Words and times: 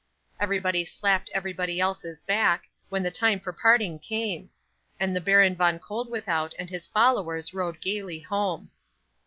Everybody 0.39 0.83
slapped 0.83 1.29
everybody 1.31 1.79
else's 1.79 2.23
back, 2.23 2.63
when 2.89 3.03
the 3.03 3.11
time 3.11 3.39
for 3.39 3.53
parting 3.53 3.99
came; 3.99 4.49
and 4.99 5.15
the 5.15 5.21
Baron 5.21 5.55
Von 5.55 5.77
Koeldwethout 5.77 6.55
and 6.57 6.71
his 6.71 6.87
followers 6.87 7.53
rode 7.53 7.79
gaily 7.79 8.19
home. 8.21 8.71